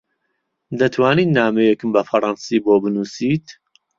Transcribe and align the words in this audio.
دەتوانیت 0.79 1.29
نامەیەکم 1.37 1.89
بە 1.95 2.01
فەڕەنسی 2.09 2.57
بۆ 2.65 2.73
بنووسیت؟ 2.83 3.45